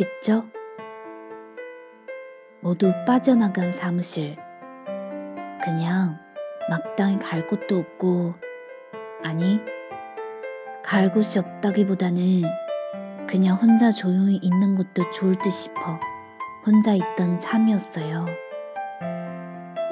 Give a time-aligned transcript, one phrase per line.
[0.00, 0.44] 없겠죠?
[2.60, 4.36] 모두 빠져나간 사무실.
[5.62, 6.18] 그냥
[6.68, 8.34] 마땅히 갈 곳도 없고,
[9.24, 9.60] 아니,
[10.84, 12.42] 갈 곳이 없다기보다는
[13.28, 15.98] 그냥 혼자 조용히 있는 것도 좋을 듯 싶어
[16.66, 18.26] 혼자 있던 참이었어요.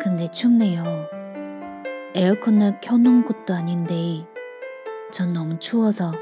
[0.01, 0.85] 근데 춥네요.
[2.15, 4.27] 에어컨을 켜놓은 것도 아닌데
[5.11, 6.13] 전 너무 추워서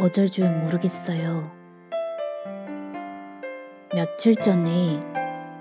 [0.00, 1.52] 어쩔 줄 모르겠어요.
[3.94, 4.98] 며칠 전에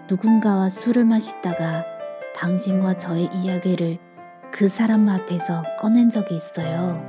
[0.08, 1.84] 누군가와 술을 마시다가
[2.36, 3.98] 당신과 저의 이야기를
[4.52, 7.04] 그 사람 앞에서 꺼낸 적이 있어요.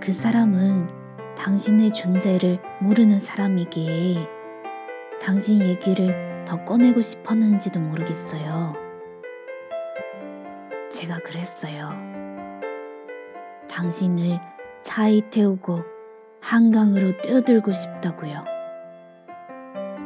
[0.00, 0.88] 그 사람은
[1.36, 4.26] 당신의 존재를 모르는 사람이기에
[5.22, 8.74] 당신 얘기를 더 꺼내고 싶었는지도 모르겠어요.
[10.90, 11.90] 제가 그랬어요.
[13.68, 14.40] 당신을
[14.84, 15.82] 차에 태우고
[16.42, 18.44] 한강으로 뛰어들고 싶다고요.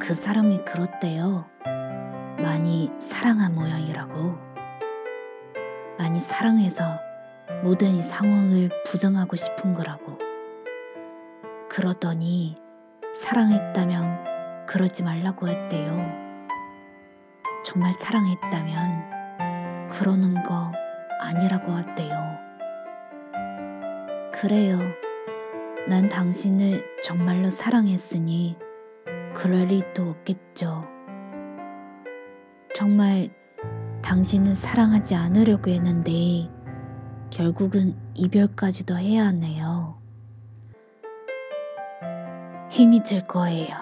[0.00, 1.44] 그 사람이 그렇대요.
[2.40, 4.38] 많이 사랑한 모양이라고.
[5.98, 6.96] 많이 사랑해서
[7.64, 10.16] 모든 이 상황을 부정하고 싶은 거라고.
[11.68, 12.56] 그러더니
[13.20, 15.90] 사랑했다면 그러지 말라고 했대요.
[17.64, 20.70] 정말 사랑했다면 그러는 거
[21.20, 22.47] 아니라고 했대요.
[24.40, 24.78] 그래요.
[25.88, 28.56] 난 당신을 정말로 사랑했으니
[29.34, 30.84] 그럴 리도 없겠죠.
[32.72, 33.30] 정말
[34.02, 36.48] 당신은 사랑하지 않으려고 했는데
[37.30, 40.00] 결국은 이별까지도 해야 하네요.
[42.70, 43.74] 힘이 들 거예요.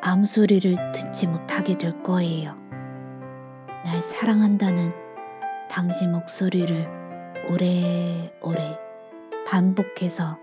[0.00, 2.56] 아무 소리를 듣지 못하게 될 거예요.
[3.84, 4.90] 날 사랑한다는
[5.68, 6.88] 당신 목소리를
[7.50, 8.81] 오래오래
[9.52, 10.38] 반복해서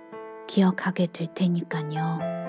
[0.47, 2.48] 기억하게 될 테니까요.